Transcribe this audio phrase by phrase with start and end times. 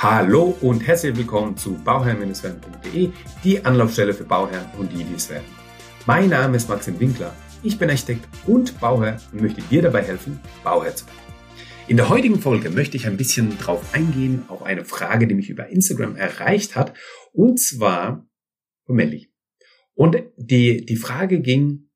[0.00, 3.10] Hallo und herzlich willkommen zu bauherr-werden.de,
[3.42, 5.48] die Anlaufstelle für Bauherren und die, die es werden.
[6.06, 10.38] Mein Name ist Maxim Winkler, ich bin Architekt und Bauherr und möchte dir dabei helfen,
[10.62, 11.18] Bauherr zu werden.
[11.88, 15.50] In der heutigen Folge möchte ich ein bisschen drauf eingehen auf eine Frage, die mich
[15.50, 16.96] über Instagram erreicht hat,
[17.32, 18.24] und zwar
[18.86, 19.32] von Melli.
[19.94, 21.90] Und die, die Frage ging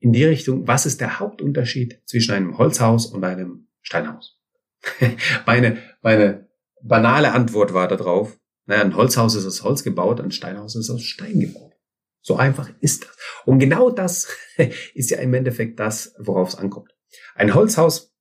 [0.00, 4.40] in die Richtung, was ist der Hauptunterschied zwischen einem Holzhaus und einem Steinhaus?
[5.46, 6.43] meine, meine
[6.84, 11.02] banale Antwort war darauf, naja, ein Holzhaus ist aus Holz gebaut, ein Steinhaus ist aus
[11.02, 11.72] Stein gebaut.
[12.20, 13.16] So einfach ist das.
[13.44, 14.28] Und genau das
[14.94, 16.94] ist ja im Endeffekt das, worauf es ankommt.
[17.34, 18.14] Ein Holzhaus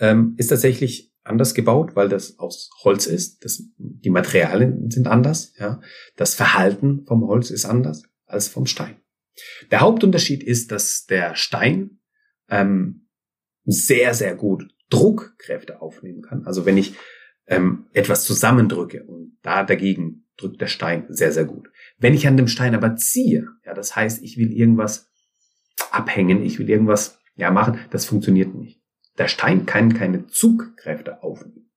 [0.00, 3.44] ähm, ist tatsächlich anders gebaut, weil das aus Holz ist.
[3.44, 5.52] Das, die Materialien sind anders.
[5.58, 5.80] Ja.
[6.16, 8.96] Das Verhalten vom Holz ist anders als vom Stein.
[9.70, 12.00] Der Hauptunterschied ist, dass der Stein
[12.48, 13.08] ähm,
[13.64, 16.44] sehr, sehr gut Druckkräfte aufnehmen kann.
[16.46, 16.94] Also wenn ich
[17.46, 21.68] ähm, etwas zusammendrücke und da dagegen drückt der Stein sehr, sehr gut.
[21.98, 25.10] Wenn ich an dem Stein aber ziehe, ja, das heißt, ich will irgendwas
[25.90, 28.80] abhängen, ich will irgendwas ja machen, das funktioniert nicht.
[29.18, 31.70] Der Stein kann keine Zugkräfte aufnehmen.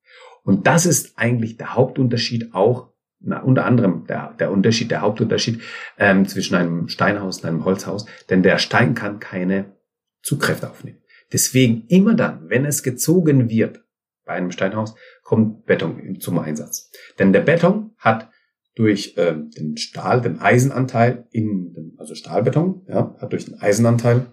[0.43, 5.61] Und das ist eigentlich der Hauptunterschied auch, na, unter anderem der, der Unterschied, der Hauptunterschied
[5.97, 9.77] ähm, zwischen einem Steinhaus und einem Holzhaus, denn der Stein kann keine
[10.21, 11.01] Zugkräfte aufnehmen.
[11.33, 13.83] Deswegen immer dann, wenn es gezogen wird,
[14.27, 16.91] bei einem Steinhaus kommt Beton zum Einsatz.
[17.17, 18.29] Denn der Beton hat
[18.75, 24.27] durch äh, den Stahl, den Eisenanteil in dem, also Stahlbeton, ja, hat durch den Eisenanteil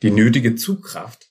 [0.00, 1.30] die nötige Zugkraft,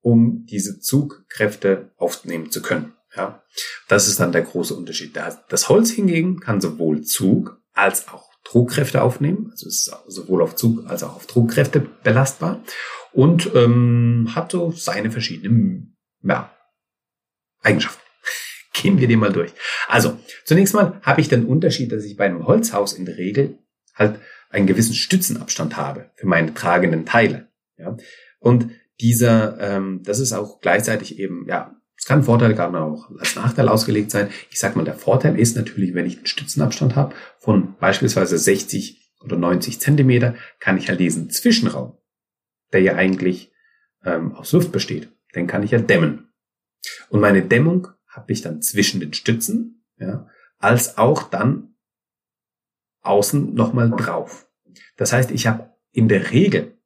[0.00, 2.94] um diese Zugkräfte aufnehmen zu können.
[3.14, 3.44] Ja,
[3.88, 5.14] das ist dann der große Unterschied.
[5.48, 10.86] Das Holz hingegen kann sowohl Zug als auch Druckkräfte aufnehmen, also ist sowohl auf Zug
[10.86, 12.62] als auch auf Druckkräfte belastbar
[13.12, 16.54] und ähm, hat so seine verschiedenen ja,
[17.62, 18.02] Eigenschaften.
[18.72, 19.52] Gehen wir die mal durch.
[19.86, 23.58] Also, zunächst mal habe ich den Unterschied, dass ich bei einem Holzhaus in der Regel
[23.94, 24.18] halt
[24.50, 27.48] einen gewissen Stützenabstand habe für meine tragenden Teile.
[27.76, 27.96] Ja?
[28.38, 28.70] Und
[29.00, 33.36] dieser, ähm, das ist auch gleichzeitig eben, ja, es kann ein Vorteil, kann auch als
[33.36, 34.28] Nachteil ausgelegt sein.
[34.50, 39.12] Ich sag mal, der Vorteil ist natürlich, wenn ich einen Stützenabstand habe von beispielsweise 60
[39.20, 41.96] oder 90 Zentimeter, kann ich halt diesen Zwischenraum
[42.72, 43.52] der ja eigentlich
[44.04, 46.32] ähm, aus Luft besteht, den kann ich ja dämmen.
[47.10, 50.26] Und meine Dämmung habe ich dann zwischen den Stützen, ja,
[50.58, 51.76] als auch dann
[53.02, 54.48] außen nochmal drauf.
[54.96, 56.78] Das heißt, ich habe in der Regel,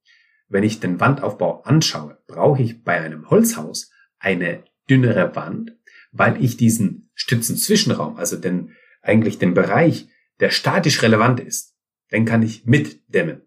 [0.48, 5.72] wenn ich den Wandaufbau anschaue, brauche ich bei einem Holzhaus eine dünnere Wand,
[6.12, 10.08] weil ich diesen Stützenzwischenraum, also den, eigentlich den Bereich,
[10.40, 11.74] der statisch relevant ist,
[12.12, 13.42] den kann ich mitdämmen.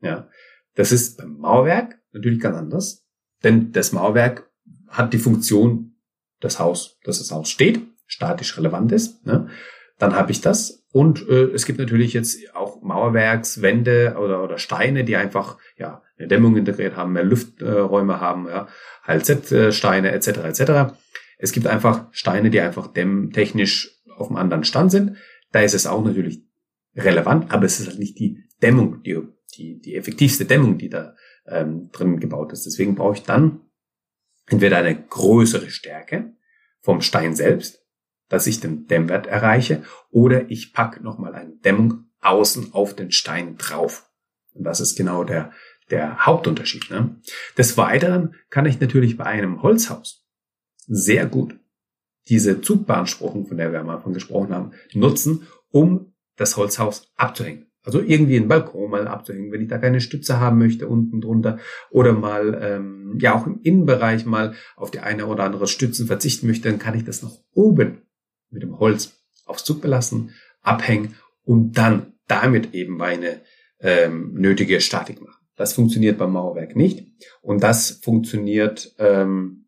[0.00, 0.28] Ja.
[0.74, 3.06] Das ist beim Mauerwerk natürlich ganz anders,
[3.42, 4.50] denn das Mauerwerk
[4.88, 5.96] hat die Funktion,
[6.40, 9.24] das Haus, dass das Haus steht, statisch relevant ist.
[9.26, 9.48] Ne?
[9.98, 15.04] Dann habe ich das und äh, es gibt natürlich jetzt auch Mauerwerkswände oder, oder Steine,
[15.04, 18.68] die einfach ja eine Dämmung integriert haben, mehr Lufträume äh, haben, ja,
[19.06, 20.28] HLZ-Steine etc.
[20.28, 20.94] etc.
[21.38, 25.16] Es gibt einfach Steine, die einfach dämmtechnisch auf einem anderen Stand sind.
[25.52, 26.44] Da ist es auch natürlich
[26.96, 29.20] relevant, aber es ist halt nicht die Dämmung, die
[29.56, 31.14] die, die effektivste Dämmung, die da
[31.46, 32.66] ähm, drin gebaut ist.
[32.66, 33.60] Deswegen brauche ich dann
[34.46, 36.34] entweder eine größere Stärke
[36.80, 37.82] vom Stein selbst,
[38.28, 43.56] dass ich den Dämmwert erreiche, oder ich packe nochmal eine Dämmung außen auf den Stein
[43.56, 44.10] drauf.
[44.52, 45.52] Und das ist genau der,
[45.90, 46.90] der Hauptunterschied.
[46.90, 47.16] Ne?
[47.58, 50.26] Des Weiteren kann ich natürlich bei einem Holzhaus
[50.86, 51.58] sehr gut
[52.28, 57.66] diese Zugbeanspruchung, von der wir am Anfang gesprochen haben, nutzen, um das Holzhaus abzuhängen.
[57.82, 61.58] Also irgendwie einen Balkon mal abzuhängen, wenn ich da keine Stütze haben möchte unten drunter
[61.90, 66.46] oder mal ähm, ja auch im Innenbereich mal auf die eine oder andere Stützen verzichten
[66.46, 68.02] möchte, dann kann ich das noch oben
[68.50, 69.12] mit dem Holz
[69.44, 70.30] aufs Zug belassen,
[70.62, 73.42] abhängen und dann damit eben meine
[73.80, 75.43] ähm, nötige Statik machen.
[75.56, 77.06] Das funktioniert beim Mauerwerk nicht
[77.42, 79.64] und das funktioniert ähm,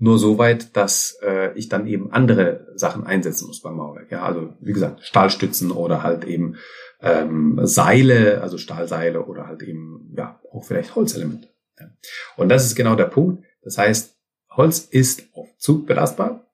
[0.00, 4.10] nur so weit, dass äh, ich dann eben andere Sachen einsetzen muss beim Mauerwerk.
[4.10, 6.56] Ja, also wie gesagt, Stahlstützen oder halt eben
[7.02, 11.48] ähm, Seile, also Stahlseile oder halt eben ja auch vielleicht Holzelemente.
[11.78, 11.90] Ja.
[12.36, 13.44] Und das ist genau der Punkt.
[13.62, 14.16] Das heißt,
[14.56, 16.50] Holz ist auf Zug belastbar,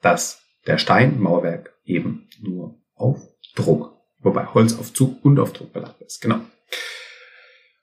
[0.00, 3.20] dass der Steinmauerwerk eben nur auf
[3.54, 6.20] Druck, wobei Holz auf Zug und auf Druck belastbar ist.
[6.20, 6.40] Genau.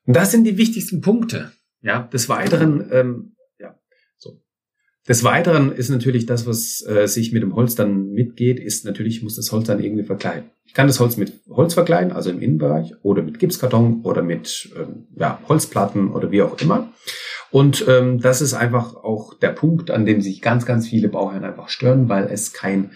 [0.09, 1.51] Und das sind die wichtigsten Punkte.
[1.81, 3.35] Ja, des Weiteren ähm,
[5.09, 9.23] des Weiteren ist natürlich das, was äh, sich mit dem Holz dann mitgeht, ist natürlich,
[9.23, 10.51] muss das Holz dann irgendwie verkleiden.
[10.65, 14.69] Ich kann das Holz mit Holz verkleiden, also im Innenbereich, oder mit Gipskarton oder mit
[14.77, 16.93] ähm, ja, Holzplatten oder wie auch immer.
[17.49, 21.43] Und ähm, das ist einfach auch der Punkt, an dem sich ganz, ganz viele Bauherren
[21.43, 22.91] einfach stören, weil es kein,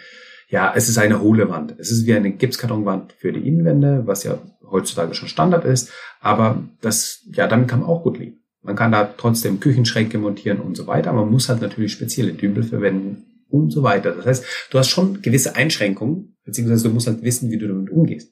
[0.53, 1.73] ja, es ist eine hohle Wand.
[1.79, 4.37] Es ist wie eine Gipskartonwand für die Innenwände, was ja
[4.69, 5.89] heutzutage schon Standard ist.
[6.19, 8.43] Aber das, ja, damit kann man auch gut leben.
[8.61, 11.11] Man kann da trotzdem Küchenschränke montieren und so weiter.
[11.11, 14.11] Man muss halt natürlich spezielle Dübel verwenden und so weiter.
[14.11, 17.89] Das heißt, du hast schon gewisse Einschränkungen, beziehungsweise du musst halt wissen, wie du damit
[17.89, 18.31] umgehst.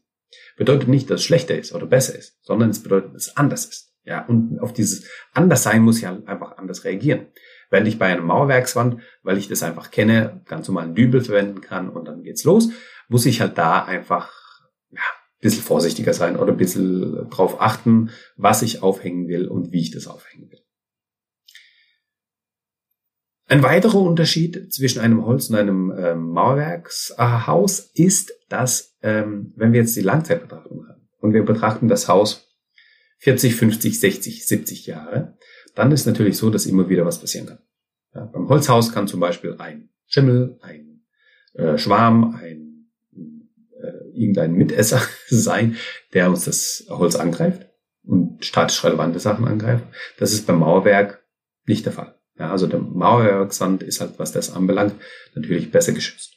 [0.58, 3.66] Bedeutet nicht, dass es schlechter ist oder besser ist, sondern es bedeutet, dass es anders
[3.66, 3.96] ist.
[4.04, 7.26] Ja, und auf dieses Anderssein muss ich halt einfach anders reagieren.
[7.72, 11.62] Wenn ich bei einer Mauerwerkswand, weil ich das einfach kenne, ganz normal einen Dübel verwenden
[11.62, 12.70] kann und dann geht's los,
[13.08, 14.30] muss ich halt da einfach
[14.92, 19.72] ja, ein bisschen vorsichtiger sein oder ein bisschen drauf achten, was ich aufhängen will und
[19.72, 20.60] wie ich das aufhängen will.
[23.48, 29.82] Ein weiterer Unterschied zwischen einem Holz- und einem ähm, Mauerwerkshaus ist, dass, ähm, wenn wir
[29.82, 32.50] jetzt die Langzeitbetrachtung haben und wir betrachten das Haus
[33.20, 35.38] 40, 50, 60, 70 Jahre,
[35.76, 37.60] dann ist natürlich so, dass immer wieder was passieren kann.
[38.14, 41.04] Ja, beim Holzhaus kann zum Beispiel ein Schimmel, ein
[41.54, 45.78] äh, Schwarm, ein äh, irgendein Mitesser sein,
[46.14, 47.68] der uns das Holz angreift
[48.04, 49.86] und statisch relevante Sachen angreift.
[50.18, 51.24] Das ist beim Mauerwerk
[51.66, 52.16] nicht der Fall.
[52.38, 54.96] Ja, also der Mauerwerksand ist halt, was das anbelangt,
[55.36, 56.34] natürlich besser geschützt.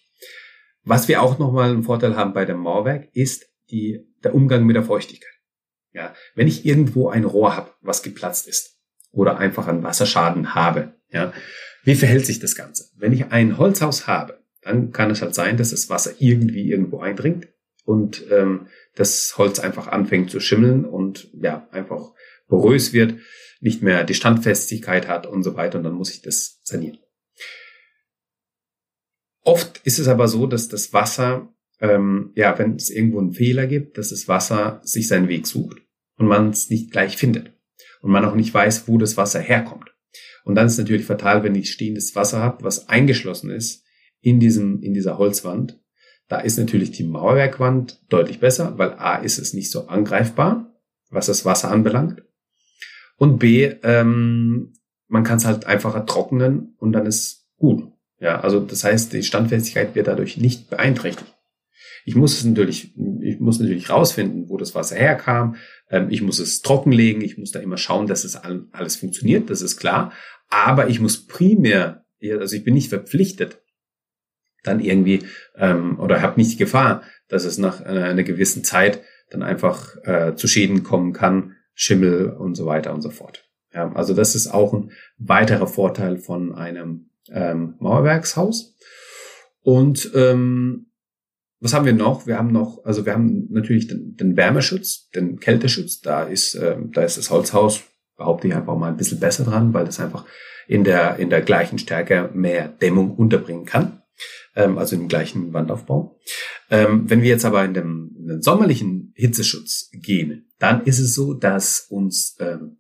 [0.85, 4.77] Was wir auch nochmal einen Vorteil haben bei dem Mauerwerk, ist die, der Umgang mit
[4.77, 5.31] der Feuchtigkeit.
[5.93, 8.74] Ja, wenn ich irgendwo ein Rohr habe, was geplatzt ist
[9.15, 11.33] oder einfach einen Wasserschaden habe, ja,
[11.85, 12.91] wie verhält sich das Ganze?
[12.97, 17.01] Wenn ich ein Holzhaus habe, dann kann es halt sein, dass das Wasser irgendwie irgendwo
[17.01, 17.49] eindringt
[17.85, 22.13] und ähm, das Holz einfach anfängt zu schimmeln und ja einfach
[22.49, 23.17] porös wird,
[23.61, 26.99] nicht mehr die Standfestigkeit hat und so weiter und dann muss ich das sanieren.
[29.43, 33.67] Oft ist es aber so, dass das Wasser, ähm, ja, wenn es irgendwo einen Fehler
[33.67, 35.83] gibt, dass das Wasser sich seinen Weg sucht
[36.17, 37.54] und man es nicht gleich findet
[38.05, 39.95] und man auch nicht weiß, wo das Wasser herkommt.
[40.45, 43.83] Und dann ist es natürlich fatal, wenn ich stehendes Wasser habe, was eingeschlossen ist
[44.21, 45.81] in diesem, in dieser Holzwand.
[46.29, 50.71] Da ist natürlich die Mauerwerkwand deutlich besser, weil A ist es nicht so angreifbar,
[51.09, 52.23] was das Wasser anbelangt.
[53.17, 54.75] Und B, ähm,
[55.09, 57.91] man kann es halt einfacher trocknen und dann ist gut.
[58.21, 61.34] Ja, also das heißt, die Standfestigkeit wird dadurch nicht beeinträchtigt.
[62.05, 65.57] Ich muss es natürlich, ich muss natürlich rausfinden, wo das Wasser herkam.
[65.91, 67.23] Ähm, ich muss es trockenlegen.
[67.23, 69.51] Ich muss da immer schauen, dass es alles funktioniert.
[69.51, 70.13] Das ist klar.
[70.49, 73.61] Aber ich muss primär, also ich bin nicht verpflichtet,
[74.63, 75.21] dann irgendwie
[75.57, 79.97] ähm, oder habe nicht die Gefahr, dass es nach einer, einer gewissen Zeit dann einfach
[80.05, 83.45] äh, zu Schäden kommen kann, Schimmel und so weiter und so fort.
[83.75, 88.77] Also das ist auch ein weiterer Vorteil von einem ähm, Mauerwerkshaus.
[89.63, 90.87] Und ähm,
[91.61, 92.27] was haben wir noch?
[92.27, 96.01] Wir haben noch, also wir haben natürlich den, den Wärmeschutz, den Kälteschutz.
[96.01, 97.83] Da ist, äh, da ist das Holzhaus,
[98.17, 100.25] behaupte ich einfach mal ein bisschen besser dran, weil das einfach
[100.67, 104.03] in der, in der gleichen Stärke mehr Dämmung unterbringen kann.
[104.57, 106.19] Ähm, also im gleichen Wandaufbau.
[106.71, 111.15] Ähm, wenn wir jetzt aber in den, in den sommerlichen Hitzeschutz gehen, dann ist es
[111.15, 112.79] so, dass uns ähm,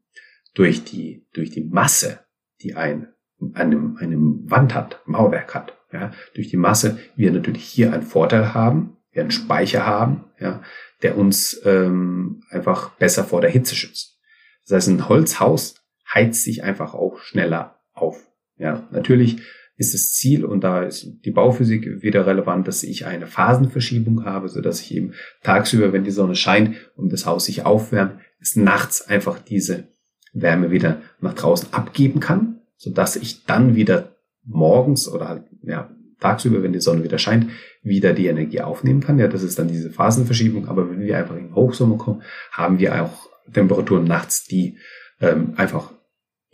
[0.54, 2.20] durch die, durch die Masse,
[2.62, 3.08] die ein,
[3.54, 8.52] einem, einem Wand hat, Mauerwerk hat, ja, durch die Masse wir natürlich hier einen Vorteil
[8.52, 10.60] haben, wir einen Speicher haben, ja,
[11.02, 14.18] der uns ähm, einfach besser vor der Hitze schützt.
[14.66, 15.76] Das heißt, ein Holzhaus
[16.12, 18.26] heizt sich einfach auch schneller auf.
[18.56, 19.38] Ja, natürlich
[19.76, 24.48] ist das Ziel und da ist die Bauphysik wieder relevant, dass ich eine Phasenverschiebung habe,
[24.48, 28.56] so dass ich eben tagsüber, wenn die Sonne scheint und das Haus sich aufwärmt, es
[28.56, 29.88] nachts einfach diese
[30.32, 34.13] Wärme wieder nach draußen abgeben kann, so dass ich dann wieder
[34.44, 37.50] morgens oder halt ja, tagsüber, wenn die Sonne wieder scheint,
[37.82, 39.18] wieder die Energie aufnehmen kann.
[39.18, 40.68] Ja, das ist dann diese Phasenverschiebung.
[40.68, 44.78] Aber wenn wir einfach in Hochsommer kommen, haben wir auch Temperaturen nachts, die
[45.20, 45.92] ähm, einfach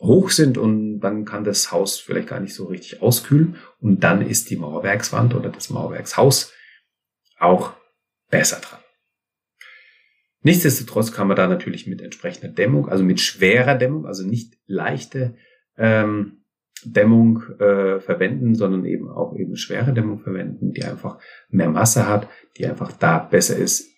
[0.00, 4.26] hoch sind und dann kann das Haus vielleicht gar nicht so richtig auskühlen und dann
[4.26, 6.52] ist die Mauerwerkswand oder das Mauerwerkshaus
[7.38, 7.74] auch
[8.30, 8.80] besser dran.
[10.42, 15.36] Nichtsdestotrotz kann man da natürlich mit entsprechender Dämmung, also mit schwerer Dämmung, also nicht leichte
[15.76, 16.39] ähm,
[16.84, 21.18] Dämmung äh, verwenden, sondern eben auch eben schwere Dämmung verwenden, die einfach
[21.48, 23.88] mehr Masse hat, die einfach da besser ist,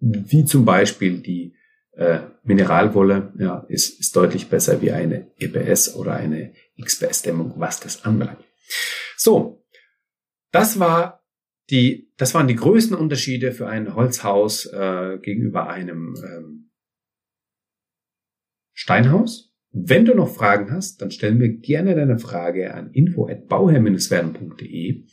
[0.00, 1.54] wie zum Beispiel die
[1.92, 8.04] äh, Mineralwolle, ja, ist, ist deutlich besser wie eine EPS oder eine XPS-Dämmung, was das
[8.04, 8.44] anbelangt.
[9.16, 9.64] So,
[10.52, 11.24] das war
[11.70, 16.70] die, das waren die größten Unterschiede für ein Holzhaus äh, gegenüber einem ähm,
[18.72, 19.47] Steinhaus.
[19.72, 25.04] Wenn du noch Fragen hast, dann stell mir gerne deine Frage an info@bauherr-werden.de.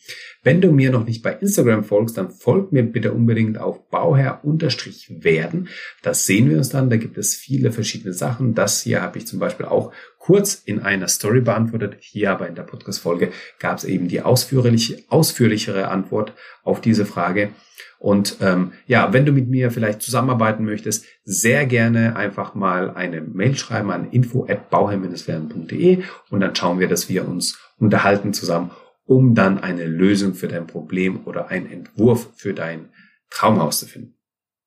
[0.45, 5.69] Wenn du mir noch nicht bei Instagram folgst, dann folg mir bitte unbedingt auf bauherr-werden.
[6.03, 6.91] Das sehen wir uns dann.
[6.91, 8.53] Da gibt es viele verschiedene Sachen.
[8.53, 11.97] Das hier habe ich zum Beispiel auch kurz in einer Story beantwortet.
[11.99, 16.33] Hier aber in der Podcast-Folge gab es eben die ausführliche, ausführlichere Antwort
[16.63, 17.49] auf diese Frage.
[17.97, 23.21] Und ähm, ja, wenn du mit mir vielleicht zusammenarbeiten möchtest, sehr gerne einfach mal eine
[23.21, 28.69] Mail schreiben an info@bauherr-werden.de und dann schauen wir, dass wir uns unterhalten zusammen,
[29.05, 32.89] um dann eine Lösung für dein Problem oder einen Entwurf für dein
[33.29, 34.15] Traumhaus zu finden.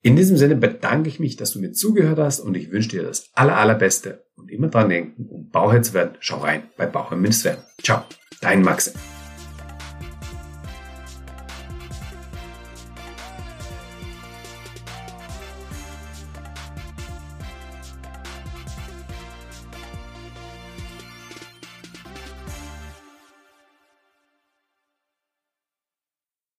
[0.00, 3.02] In diesem Sinne bedanke ich mich, dass du mir zugehört hast und ich wünsche dir
[3.02, 7.18] das aller, allerbeste und immer dran denken, um Bauherr zu werden, schau rein bei Bauherr
[7.18, 7.64] Münster.
[7.82, 8.04] Ciao,
[8.40, 8.94] dein Maxim.